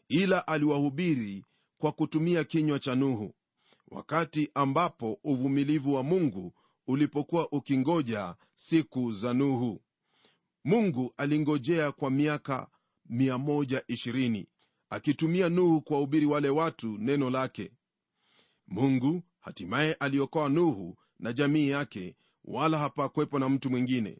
ila 0.09 0.47
aliwahubiri 0.47 1.45
kwa 1.79 1.93
kutumia 1.93 2.45
kinywa 2.45 2.79
cha 2.79 2.95
nuhu 2.95 3.35
wakati 3.89 4.51
ambapo 4.55 5.19
uvumilivu 5.25 5.95
wa 5.95 6.03
mungu 6.03 6.55
ulipokuwa 6.87 7.53
ukingoja 7.53 8.35
siku 8.55 9.13
za 9.13 9.35
nuhu. 9.35 9.81
Mungu 10.65 11.13
alingojea 11.17 11.93
kwa 11.93 12.11
miaka 12.11 12.69
120 13.11 14.47
akitumia 14.91 15.49
nuhu 15.49 15.81
kuwahubiri 15.81 16.27
wale 16.27 16.49
watu 16.49 16.99
neno 16.99 17.31
lake 17.31 17.71
mungu 18.75 19.23
hatimaye 19.41 19.93
aliokoa 19.95 20.49
nuhu 20.49 20.97
na 21.19 21.33
jamii 21.33 21.69
yake 21.69 22.17
wala 22.45 22.79
hapakwepo 22.79 23.39
na 23.39 23.49
mtu 23.49 23.71
mwingine. 23.71 24.19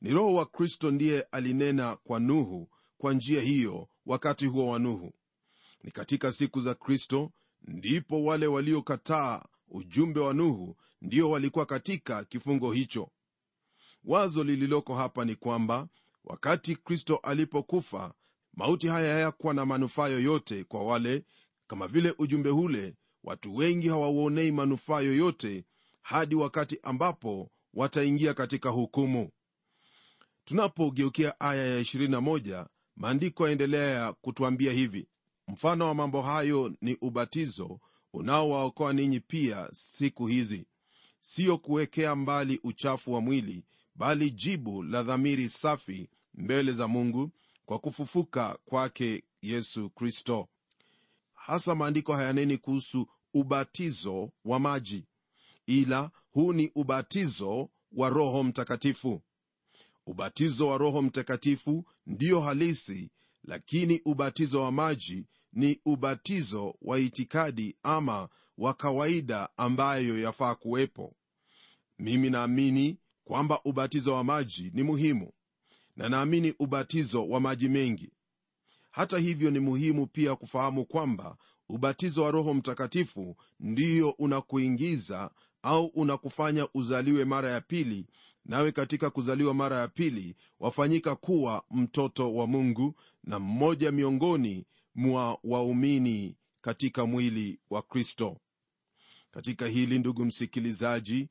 Ni 0.00 0.10
roho 0.10 0.34
wa 0.34 0.46
kristo 0.46 0.90
ndiye 0.90 1.20
alinena 1.22 1.96
kwa 1.96 2.20
nuhu 2.20 2.68
kwa 2.98 3.12
njia 3.12 3.42
hiyo 3.42 3.88
wakati 4.06 4.46
huo 4.46 4.68
wa 4.68 4.78
nuhu. 4.78 5.12
Ni 5.84 5.90
katika 5.90 6.32
siku 6.32 6.60
za 6.60 6.74
kristo 6.74 7.32
ndipo 7.62 8.24
wale 8.24 8.46
waliokataa 8.46 9.42
ujumbe 9.68 10.20
wa 10.20 10.34
nuhu 10.34 10.76
ndio 11.02 11.30
walikuwa 11.30 11.66
katika 11.66 12.24
kifungo 12.24 12.72
hicho. 12.72 13.10
Wazo 14.04 14.44
lililoko 14.44 14.94
hapa 14.94 15.24
ni 15.24 15.34
kwamba 15.34 15.88
wakati 16.24 16.76
kristo 16.76 17.16
alipokufa 17.16 18.14
mauti 18.54 18.88
haya 18.88 19.14
hayakuwa 19.14 19.54
na 19.54 19.66
manufaa 19.66 20.08
yoyote 20.08 20.64
kwa 20.64 20.84
wale 20.84 21.24
kama 21.66 21.88
vile 21.88 22.14
ujumbe 22.18 22.50
ule 22.50 22.94
watu 23.26 23.56
wengi 23.56 23.88
hawauonei 23.88 24.52
manufaa 24.52 25.00
yoyote 25.00 25.64
hadi 26.02 26.34
wakati 26.34 26.78
ambapo 26.82 27.50
wataingia 27.74 28.34
katika 28.34 28.70
hukumu. 28.70 29.30
Tunapogeukia 30.44 31.40
aya 31.40 31.66
ya 31.66 31.80
21 31.80 32.66
maandiko 32.96 33.46
yaendelea 33.46 34.12
kutuambia 34.12 34.72
hivi. 34.72 35.08
Mfano 35.48 35.86
wa 35.86 35.94
mambo 35.94 36.22
hayo 36.22 36.72
ni 36.80 36.96
ubatizo 37.00 37.80
unaowaokoa 38.12 38.92
ninyi 38.92 39.20
pia 39.20 39.68
siku 39.72 40.26
hizi. 40.26 40.66
Siyo 41.20 41.58
kuwekea 41.58 42.14
mbali 42.16 42.60
uchafu 42.64 43.12
wa 43.12 43.20
mwili 43.20 43.64
bali 43.94 44.30
jibu 44.30 44.82
la 44.82 45.02
dhamiri 45.02 45.48
safi 45.48 46.08
mbele 46.34 46.72
za 46.72 46.88
mungu 46.88 47.30
kwa 47.64 47.78
kufufuka 47.78 48.58
kwake 48.64 49.22
yesu 49.42 49.90
kristo. 49.90 50.48
Hasa 51.34 51.74
maandiko 51.74 52.12
hayaneni 52.14 52.58
kuhusu 52.58 53.06
ubatizo 53.40 54.32
wa 54.44 54.58
maji 54.60 55.04
ila 55.66 56.10
huu 56.30 56.52
ni 56.52 56.70
ubatizo 56.74 57.70
wa 57.92 58.08
roho 58.08 58.44
mtakatifu. 58.44 59.22
Ubatizo 60.06 60.68
wa 60.68 60.78
roho 60.78 61.02
mtakatifu 61.02 61.84
ndiyo 62.06 62.40
halisi 62.40 63.10
lakini 63.44 64.00
ubatizo 64.04 64.62
wa 64.62 64.72
maji 64.72 65.26
ni 65.52 65.80
ubatizo 65.84 66.74
wa 66.82 66.98
itikadi 66.98 67.76
ama 67.82 68.28
wa 68.58 68.74
kawaida 68.74 69.48
ambayo 69.56 70.18
yafaa 70.20 70.54
kuwepo. 70.54 71.16
Mimi 71.98 72.30
naamini 72.30 72.98
kwamba 73.24 73.60
ubatizo 73.64 74.14
wa 74.14 74.24
maji 74.24 74.70
ni 74.74 74.82
muhimu 74.82 75.32
na 75.96 76.08
naamini 76.08 76.54
ubatizo 76.58 77.28
wa 77.28 77.40
maji 77.40 77.68
mengi. 77.68 78.12
Hata 78.90 79.18
hivyo 79.18 79.50
ni 79.50 79.60
muhimu 79.60 80.06
pia 80.06 80.36
kufahamu 80.36 80.84
kwamba 80.84 81.36
ubatizo 81.68 82.22
wa 82.22 82.30
roho 82.30 82.54
mtakatifu 82.54 83.36
ndiyo 83.60 84.10
unakuingiza 84.10 85.30
au 85.62 85.86
unakufanya 85.86 86.68
uzaliwe 86.74 87.24
mara 87.24 87.50
ya 87.50 87.60
pili 87.60 88.06
nawe 88.44 88.72
katika 88.72 89.10
kuzaliwa 89.10 89.54
mara 89.54 89.76
ya 89.76 89.88
pili 89.88 90.36
wafanyika 90.60 91.16
kuwa 91.16 91.64
mtoto 91.70 92.34
wa 92.34 92.46
mungu 92.46 92.94
na 93.24 93.38
mmoja 93.38 93.92
miongoni 93.92 94.64
mwa 94.94 95.38
waumini 95.44 96.36
katika 96.60 97.06
mwili 97.06 97.58
wa 97.70 97.82
kristo. 97.82 98.36
Katika 99.30 99.66
hili 99.66 99.98
ndugu 99.98 100.24
msikilizaji 100.24 101.28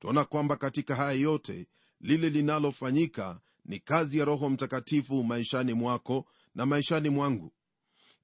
twaona 0.00 0.24
kwamba 0.24 0.56
katika 0.56 0.94
haya 0.96 1.12
yote 1.12 1.66
lile 2.00 2.30
linalofanyika 2.30 3.40
ni 3.64 3.78
kazi 3.78 4.18
ya 4.18 4.24
roho 4.24 4.50
mtakatifu 4.50 5.24
maishani 5.24 5.74
mwako 5.74 6.26
na 6.54 6.66
maishani 6.66 7.08
mwangu 7.08 7.52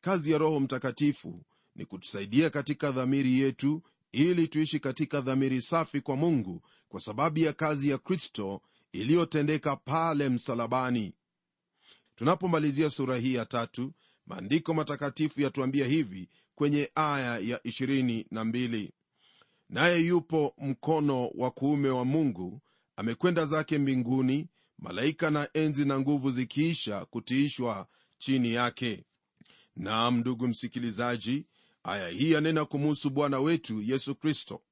kazi 0.05 0.31
ya 0.33 0.39
roho 0.39 0.61
mtakatifu 0.61 1.43
ni 1.77 1.85
kutusaidia 1.85 2.51
katika 2.51 2.91
dhamiri 2.91 3.41
yetu 3.41 3.83
ili 4.13 4.49
tuishi 4.49 4.81
katika 4.81 5.21
dhamiri 5.21 5.61
safi 5.63 6.01
kwa 6.01 6.17
mungu 6.17 6.63
kwa 6.89 7.01
sababu 7.01 7.39
ya 7.39 7.53
kazi 7.53 7.89
ya 7.89 7.99
kristo 7.99 8.63
iliyotendeka 8.93 9.77
pale 9.77 10.29
msalabani. 10.29 11.15
Tunapomalizia 12.15 12.91
sura 12.91 13.17
hii 13.17 13.35
ya 13.35 13.47
tatu 13.47 13.93
maandiko 14.27 14.75
matakatifu 14.75 15.41
yatuambia 15.41 15.87
hivi 15.87 16.29
kwenye 16.55 16.91
aya 16.95 17.39
ya 17.39 17.59
22 17.59 18.91
naye 19.69 20.01
yupo 20.01 20.55
mkono 20.59 21.29
wa 21.29 21.51
kuume 21.51 21.89
wa 21.89 22.05
mungu 22.05 22.61
amekwenda 22.97 23.47
zake 23.47 23.79
mbinguni 23.79 24.49
malaika 24.79 25.31
na 25.31 25.49
enzi 25.55 25.85
na 25.85 26.01
nguvu 26.01 26.31
zikiisha 26.31 27.05
kutiishwa 27.05 27.87
chini 28.19 28.53
yake 28.53 29.05
nam 29.77 30.17
ndugu 30.19 30.49
msikilizaji 30.49 31.47
aya 31.85 32.09
hii 32.09 32.31
yanena 32.33 32.65
kumuhusu 32.65 33.11
bwana 33.11 33.41
wetu 33.41 33.83
yesu 33.83 34.15
kristo. 34.15 34.63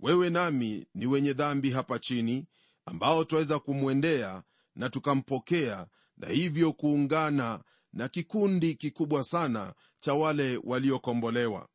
Wewe 0.00 0.30
nami 0.30 0.86
ni 0.94 1.06
wenye 1.06 1.32
dhambi 1.32 1.70
hapa 1.70 1.98
chini 1.98 2.46
ambao 2.86 3.24
twaweza 3.24 3.58
kumwendea 3.58 4.42
na 4.76 4.90
tukampokea 4.90 5.86
na 6.16 6.28
hivyo 6.28 6.72
kuungana 6.72 7.60
na 7.92 8.08
kikundi 8.08 8.74
kikubwa 8.74 9.24
sana 9.24 9.74
cha 10.00 10.14
wale 10.14 10.60
waliokombolewa. 10.64 11.68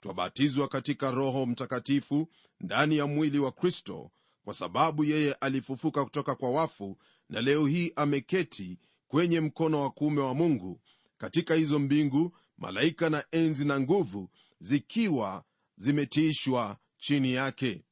Twabatizwa 0.00 0.68
katika 0.68 1.10
roho 1.10 1.46
mtakatifu 1.46 2.28
ndani 2.60 2.96
ya 2.96 3.06
mwili 3.06 3.38
wa 3.38 3.52
kristo 3.52 4.10
kwa 4.44 4.54
sababu 4.54 5.04
yeye 5.04 5.32
alifufuka 5.32 6.04
kutoka 6.04 6.34
kwa 6.34 6.50
wafu 6.50 6.98
na 7.30 7.40
leo 7.40 7.66
hii 7.66 7.92
ameketi 7.96 8.78
kwenye 9.08 9.40
mkono 9.40 9.80
wa 9.82 9.90
kuume 9.90 10.20
wa 10.20 10.34
mungu 10.34 10.80
katika 11.18 11.54
hizo 11.54 11.78
mbingu 11.78 12.36
malaika 12.58 13.10
na 13.10 13.24
enzi 13.30 13.64
na 13.64 13.80
nguvu 13.80 14.30
zikiwa 14.60 15.44
zimetiishwa 15.76 16.78
chini 16.98 17.32
yake. 17.32 17.84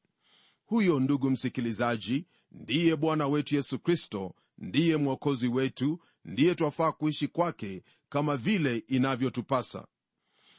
Huyo 0.64 1.00
ndugu 1.00 1.30
msikilizaji 1.30 2.26
ndiye 2.52 2.96
bwana 2.96 3.26
wetu 3.28 3.54
yesu 3.54 3.78
kristo 3.78 4.34
ndiye 4.58 4.96
mwokozi 4.96 5.48
wetu 5.48 6.00
ndiye 6.24 6.54
twafaa 6.54 6.92
kuishi 6.92 7.28
kwake 7.28 7.82
kama 8.08 8.36
vile 8.36 8.76
inavyotupasa. 8.88 9.86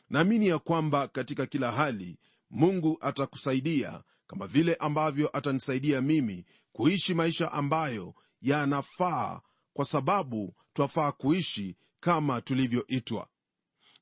Naamini 0.10 0.47
ya 0.47 0.60
kwamba 0.60 1.08
katika 1.08 1.45
kila 1.45 1.71
hali 1.71 2.17
mungu 2.49 2.97
atakusaidia 3.01 4.04
kama 4.28 4.47
vile 4.47 4.75
ambavyo 4.75 5.38
atanisaidia 5.38 6.01
mimi 6.01 6.45
kuishi 6.71 7.13
maisha 7.13 7.51
ambayo 7.51 8.15
yanafaa 8.41 9.41
kwa 9.73 9.86
sababu 9.86 10.56
twafaa 10.73 11.12
kuishi 11.12 11.75
kama 12.05 12.41
tulivyoitwa. 12.41 13.27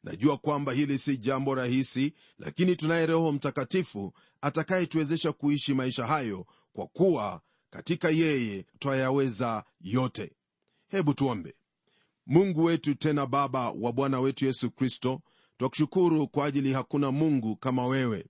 Najua 0.03 0.37
kwamba 0.37 0.73
hili 0.73 0.97
si 0.97 1.17
jambo 1.17 1.55
rahisi 1.55 2.13
lakini 2.39 2.75
tunaye 2.75 3.05
roho 3.05 3.31
mtakatifu 3.31 4.13
atakayetuwezesha 4.41 5.31
kuishi 5.31 5.73
maisha 5.73 6.07
hayo 6.07 6.45
kwa 6.73 6.87
kuwa 6.87 7.41
katika 7.69 8.09
yeye 8.09 8.65
twayaweza 8.79 9.63
yote. 9.81 10.31
Hebu 10.87 11.13
tuombe. 11.13 11.55
Mungu 12.25 12.63
wetu 12.63 12.95
tena 12.95 13.25
baba 13.25 13.71
wa 13.71 13.91
bwana 13.93 14.19
wetu 14.19 14.45
yesu 14.45 14.71
kristo 14.71 15.21
twakushukuru 15.57 16.27
kwa 16.27 16.45
ajili 16.45 16.73
hakuna 16.73 17.11
mungu 17.11 17.55
kama 17.55 17.87
wewe. 17.87 18.25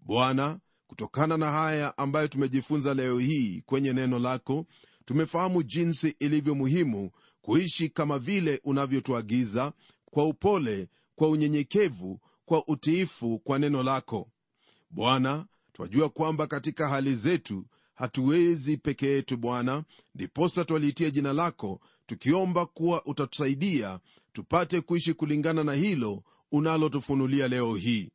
Bwana 0.00 0.58
kutokana 0.86 1.36
na 1.36 1.50
haya 1.50 1.98
ambayo 1.98 2.28
tumejifunza 2.28 2.94
leo 2.94 3.18
hii 3.18 3.62
kwenye 3.66 3.92
neno 3.92 4.18
lako 4.18 4.66
tumefahamu 5.04 5.62
jinsi 5.62 6.14
ilivyo 6.18 6.54
muhimu 6.54 7.10
kuishi 7.42 7.88
kama 7.88 8.18
vile 8.18 8.60
unavyotuagiza 8.64 9.72
kwa 10.04 10.24
upole 10.26 10.88
kwa 11.14 11.28
unyenyekevu 11.28 12.20
kwa 12.44 12.68
utiifu 12.68 13.38
kwa 13.38 13.58
neno 13.58 13.82
lako. 13.82 14.30
Bwana 14.90 15.46
twajua 15.72 16.08
kwamba 16.08 16.46
katika 16.46 16.88
hali 16.88 17.14
zetu 17.14 17.66
hatuwezi 17.94 18.76
peke 18.76 19.06
yetu 19.06 19.36
bwana 19.36 19.84
ndiposa 20.14 20.64
twaliitia 20.64 21.10
jina 21.10 21.32
lako 21.32 21.80
tukiomba 22.06 22.66
kuwa 22.66 23.06
utatusaidia 23.06 24.00
tupate 24.32 24.80
kuishi 24.80 25.14
kulingana 25.14 25.64
na 25.64 25.72
hilo 25.72 26.22
unalotufunulia 26.52 27.48
leo 27.48 27.74
hii. 27.74 28.10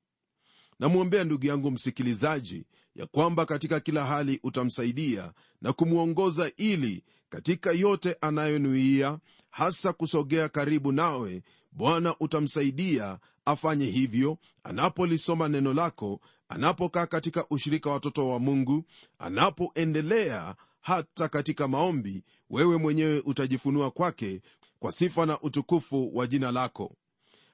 Namwombea 0.80 1.24
ndugu 1.24 1.46
yangu 1.46 1.72
msikilizaji 1.72 2.66
ya 2.96 3.06
kwamba 3.06 3.46
katika 3.46 3.80
kila 3.80 4.06
hali 4.06 4.40
utamsaidia 4.44 5.34
na 5.62 5.74
kumwongoza 5.74 6.52
ili 6.58 7.04
katika 7.34 7.72
yote 7.72 8.18
anayonuia 8.22 9.20
hasa 9.50 9.94
kusogea 9.94 10.50
karibu 10.50 10.92
nawe 10.92 11.44
bwana 11.72 12.16
utamsaidia 12.20 13.20
afanye 13.46 13.86
hivyo. 13.86 14.38
Anapolisoma 14.64 15.48
neno 15.50 15.74
lako 15.74 16.20
anapokaa 16.50 17.06
katika 17.06 17.46
ushirika 17.50 17.90
wa 17.90 17.94
watoto 17.96 18.30
wa 18.30 18.40
mungu 18.40 18.84
anapoendelea 19.20 20.56
hata 20.82 21.28
katika 21.28 21.68
maombi 21.68 22.24
wewe 22.50 22.78
mwenyewe 22.78 23.20
utajifunua 23.26 23.92
kwake 23.92 24.42
kwa 24.80 24.92
sifa 24.92 25.26
na 25.26 25.42
utukufu 25.42 26.18
wa 26.18 26.28
jina 26.28 26.52
lako. 26.52 26.96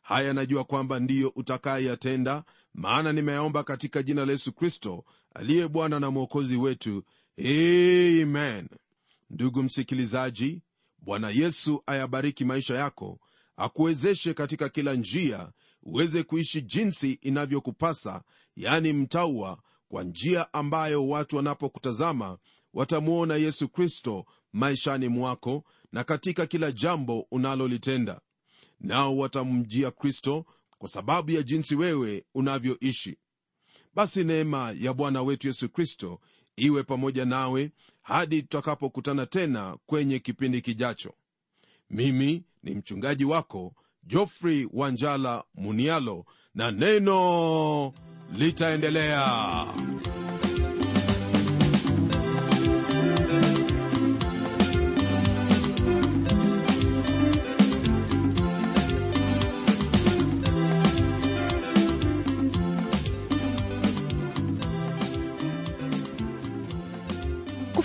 Haya 0.01 0.33
najua 0.33 0.63
kwamba 0.63 0.99
ndiyo 0.99 1.29
utakayeyatenda 1.35 2.43
maana 2.73 3.13
nimeyaomba 3.13 3.63
katika 3.63 4.03
jina 4.03 4.25
la 4.25 4.31
yesu 4.31 4.51
kristo 4.53 5.03
aliye 5.35 5.67
bwana 5.67 5.99
na 5.99 6.11
mwokozi 6.11 6.57
wetu. 6.57 7.03
Amen 7.39 8.67
ndugu 9.29 9.63
msikilizaji 9.63 10.61
bwana 10.97 11.29
yesu 11.29 11.83
ayabariki 11.85 12.45
maisha 12.45 12.75
yako 12.75 13.19
akuwezeshe 13.57 14.33
katika 14.33 14.69
kila 14.69 14.93
njia 14.93 15.51
uweze 15.83 16.23
kuishi 16.23 16.61
jinsi 16.61 17.11
inavyokupasa 17.11 18.23
yani 18.55 18.93
mtaua 18.93 19.61
kwa 19.89 20.03
njia 20.03 20.53
ambayo 20.53 21.07
watu 21.07 21.35
wanapokutazama 21.35 22.37
watamwona 22.73 23.35
yesu 23.35 23.69
kristo 23.69 24.25
maishani 24.53 25.07
mwako 25.07 25.63
na 25.91 26.03
katika 26.03 26.45
kila 26.45 26.71
jambo 26.71 27.27
unalolitenda. 27.31 28.21
Nao 28.79 29.17
watamjia 29.17 29.91
kristo 29.91 30.45
kwa 30.77 30.89
sababu 30.89 31.31
ya 31.31 31.43
jinsi 31.43 31.75
wewe 31.75 32.25
unavyoishi. 32.35 33.17
Basi 33.93 34.23
neema 34.23 34.75
ya 34.79 34.93
bwana 34.93 35.21
wetu 35.21 35.47
yesu 35.47 35.69
kristo 35.69 36.19
iwe 36.55 36.83
pamoja 36.83 37.25
nawe 37.25 37.71
hadi 38.09 38.41
tutakapokutana 38.41 39.25
tena 39.25 39.77
kwenye 39.85 40.19
kipindi 40.19 40.61
kijacho. 40.61 41.13
Mimi 41.89 42.43
ni 42.63 42.75
mchungaji 42.75 43.25
wako 43.25 43.73
jofrey 44.03 44.67
wanjala 44.73 45.43
munialo 45.55 46.25
na 46.55 46.71
neno 46.71 47.93
litaendelea 48.37 49.65